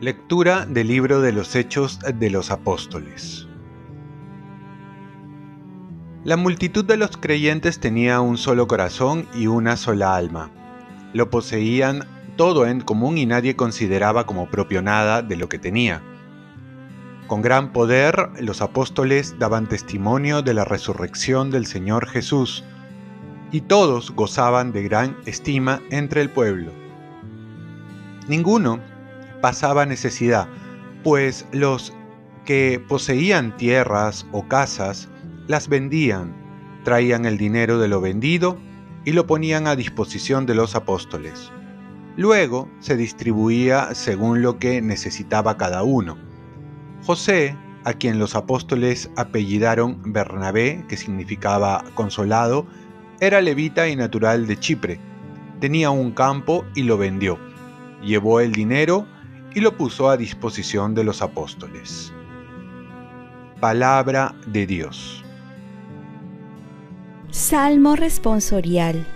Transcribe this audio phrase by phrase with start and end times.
[0.00, 3.46] Lectura del libro de los Hechos de los Apóstoles.
[6.24, 10.50] La multitud de los creyentes tenía un solo corazón y una sola alma.
[11.12, 16.02] Lo poseían todo en común y nadie consideraba como propio nada de lo que tenía.
[17.30, 22.64] Con gran poder los apóstoles daban testimonio de la resurrección del Señor Jesús,
[23.52, 26.72] y todos gozaban de gran estima entre el pueblo.
[28.26, 28.80] Ninguno
[29.40, 30.48] pasaba necesidad,
[31.04, 31.92] pues los
[32.44, 35.08] que poseían tierras o casas
[35.46, 36.34] las vendían,
[36.82, 38.58] traían el dinero de lo vendido
[39.04, 41.52] y lo ponían a disposición de los apóstoles.
[42.16, 46.29] Luego se distribuía según lo que necesitaba cada uno.
[47.04, 52.66] José, a quien los apóstoles apellidaron Bernabé, que significaba consolado,
[53.20, 55.00] era levita y natural de Chipre.
[55.60, 57.38] Tenía un campo y lo vendió.
[58.02, 59.06] Llevó el dinero
[59.54, 62.12] y lo puso a disposición de los apóstoles.
[63.60, 65.24] Palabra de Dios.
[67.30, 69.06] Salmo responsorial.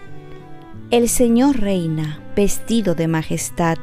[0.91, 3.78] El Señor reina, vestido de majestad.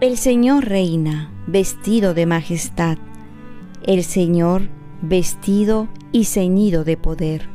[0.00, 2.98] El Señor reina, vestido de majestad.
[3.82, 4.68] El Señor
[5.02, 7.48] vestido y ceñido de poder.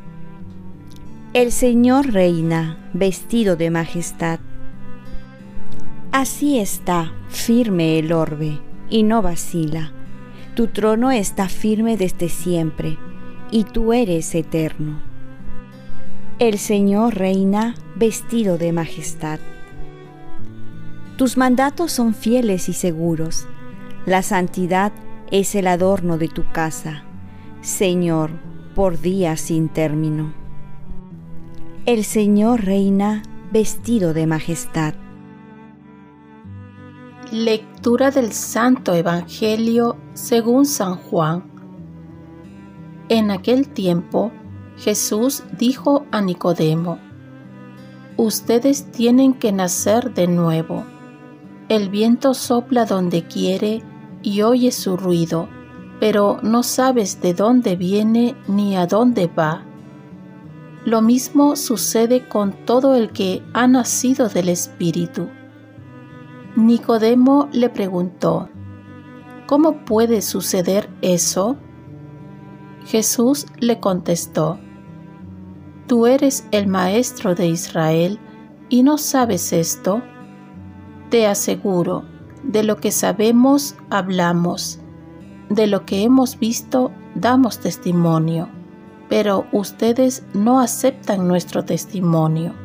[1.31, 4.41] El Señor reina, vestido de majestad.
[6.11, 9.93] Así está firme el orbe y no vacila.
[10.53, 12.97] Tu trono está firme desde siempre
[13.51, 14.99] y tú eres eterno.
[16.39, 19.39] El Señor reina vestido de majestad.
[21.17, 23.47] Tus mandatos son fieles y seguros.
[24.05, 24.91] La santidad
[25.29, 27.03] es el adorno de tu casa,
[27.61, 28.31] Señor,
[28.75, 30.33] por días sin término.
[31.85, 34.95] El Señor reina vestido de majestad.
[37.31, 41.43] Lectura del Santo Evangelio según San Juan.
[43.09, 44.31] En aquel tiempo
[44.77, 46.97] Jesús dijo a Nicodemo,
[48.17, 50.85] Ustedes tienen que nacer de nuevo.
[51.73, 53.81] El viento sopla donde quiere
[54.21, 55.49] y oye su ruido,
[55.99, 59.65] pero no sabes de dónde viene ni a dónde va.
[60.85, 65.29] Lo mismo sucede con todo el que ha nacido del Espíritu.
[66.55, 68.49] Nicodemo le preguntó,
[69.47, 71.57] ¿Cómo puede suceder eso?
[72.85, 74.59] Jesús le contestó,
[75.87, 78.19] ¿Tú eres el maestro de Israel
[78.69, 80.03] y no sabes esto?
[81.13, 82.03] Te aseguro,
[82.41, 84.79] de lo que sabemos hablamos,
[85.49, 88.49] de lo que hemos visto damos testimonio,
[89.09, 92.55] pero ustedes no aceptan nuestro testimonio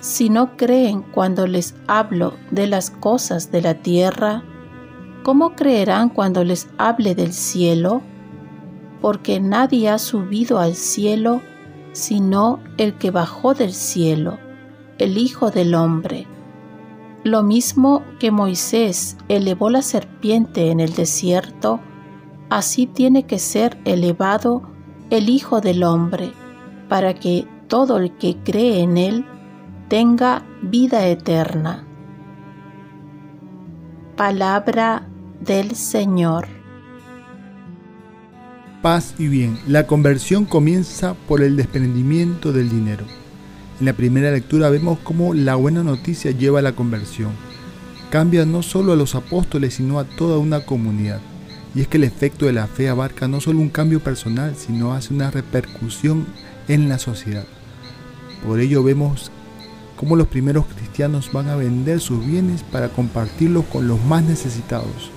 [0.00, 4.44] si no creen cuando les hablo de las cosas de la tierra,
[5.24, 8.02] ¿cómo creerán cuando les hable del cielo?
[9.00, 11.42] Porque nadie ha subido al cielo
[11.92, 14.38] sino el que bajó del cielo,
[14.98, 16.28] el Hijo del Hombre.
[17.28, 21.78] Lo mismo que Moisés elevó la serpiente en el desierto,
[22.48, 24.62] así tiene que ser elevado
[25.10, 26.32] el Hijo del Hombre,
[26.88, 29.26] para que todo el que cree en él
[29.88, 31.84] tenga vida eterna.
[34.16, 35.06] Palabra
[35.38, 36.48] del Señor.
[38.80, 39.58] Paz y bien.
[39.66, 43.04] La conversión comienza por el desprendimiento del dinero.
[43.80, 47.30] En la primera lectura vemos cómo la buena noticia lleva a la conversión.
[48.10, 51.20] Cambia no solo a los apóstoles, sino a toda una comunidad.
[51.76, 54.94] Y es que el efecto de la fe abarca no solo un cambio personal, sino
[54.94, 56.26] hace una repercusión
[56.66, 57.44] en la sociedad.
[58.44, 59.30] Por ello vemos
[59.94, 65.12] cómo los primeros cristianos van a vender sus bienes para compartirlos con los más necesitados.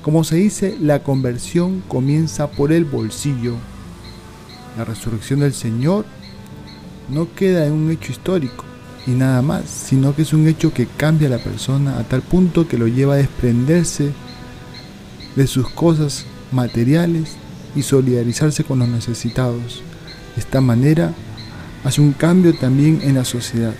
[0.00, 3.56] Como se dice, la conversión comienza por el bolsillo.
[4.78, 6.06] La resurrección del Señor
[7.10, 8.64] no queda en un hecho histórico
[9.06, 12.22] y nada más, sino que es un hecho que cambia a la persona a tal
[12.22, 14.12] punto que lo lleva a desprenderse
[15.36, 17.36] de sus cosas materiales
[17.74, 19.82] y solidarizarse con los necesitados.
[20.34, 21.12] De esta manera,
[21.84, 23.74] hace un cambio también en la sociedad.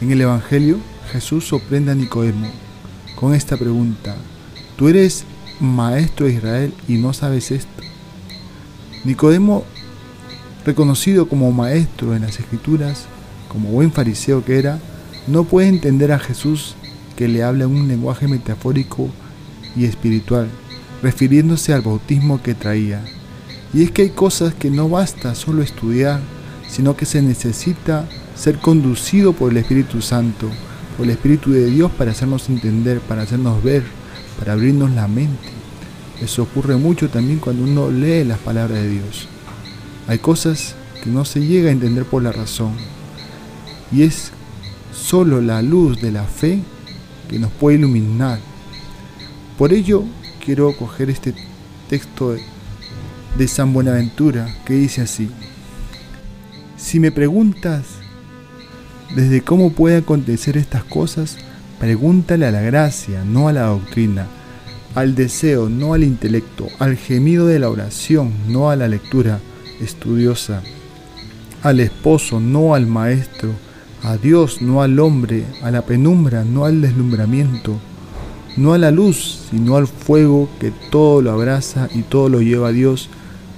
[0.00, 0.78] En el Evangelio,
[1.12, 2.50] Jesús sorprende a Nicodemo
[3.14, 4.16] con esta pregunta.
[4.76, 5.24] ¿Tú eres
[5.60, 7.82] maestro de Israel y no sabes esto?
[9.04, 9.64] Nicodemo,
[10.64, 13.06] reconocido como maestro en las escrituras,
[13.48, 14.78] como buen fariseo que era,
[15.26, 16.74] no puede entender a Jesús
[17.16, 19.08] que le habla en un lenguaje metafórico
[19.76, 20.48] y espiritual,
[21.02, 23.04] refiriéndose al bautismo que traía.
[23.74, 26.20] Y es que hay cosas que no basta solo estudiar,
[26.68, 30.48] sino que se necesita ser conducido por el Espíritu Santo,
[30.96, 33.82] por el Espíritu de Dios para hacernos entender, para hacernos ver,
[34.38, 35.48] para abrirnos la mente.
[36.20, 39.28] Eso ocurre mucho también cuando uno lee las palabras de Dios.
[40.08, 42.72] Hay cosas que no se llega a entender por la razón.
[43.90, 44.32] Y es
[44.92, 46.60] solo la luz de la fe
[47.28, 48.38] que nos puede iluminar.
[49.58, 50.04] Por ello
[50.44, 51.34] quiero coger este
[51.88, 52.36] texto
[53.36, 55.30] de San Buenaventura que dice así.
[56.76, 57.84] Si me preguntas
[59.14, 61.36] desde cómo puede acontecer estas cosas,
[61.78, 64.26] pregúntale a la gracia, no a la doctrina,
[64.94, 69.40] al deseo, no al intelecto, al gemido de la oración, no a la lectura
[69.82, 70.62] estudiosa,
[71.62, 73.50] al esposo, no al maestro,
[74.02, 77.78] a Dios, no al hombre, a la penumbra, no al deslumbramiento,
[78.56, 82.68] no a la luz, sino al fuego que todo lo abraza y todo lo lleva
[82.68, 83.08] a Dios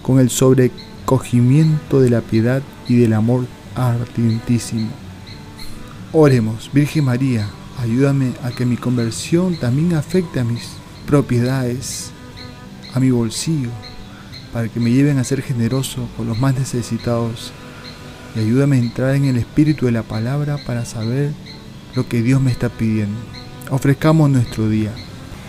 [0.03, 4.89] con el sobrecogimiento de la piedad y del amor ardentísimo.
[6.13, 7.49] Oremos, Virgen María,
[7.81, 10.75] ayúdame a que mi conversión también afecte a mis
[11.07, 12.11] propiedades,
[12.93, 13.71] a mi bolsillo,
[14.55, 17.53] para que me lleven a ser generoso con los más necesitados
[18.37, 21.33] y ayúdame a entrar en el espíritu de la palabra para saber
[21.97, 23.19] lo que Dios me está pidiendo.
[23.71, 24.93] Ofrezcamos nuestro día.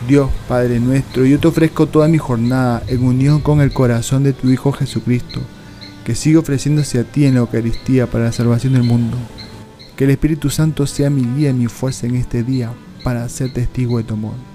[0.07, 4.33] Dios Padre nuestro, yo te ofrezco toda mi jornada en unión con el corazón de
[4.33, 5.39] tu Hijo Jesucristo,
[6.03, 9.17] que sigue ofreciéndose a ti en la Eucaristía para la salvación del mundo.
[9.95, 12.73] Que el Espíritu Santo sea mi guía y mi fuerza en este día
[13.03, 14.54] para ser testigo de tu amor.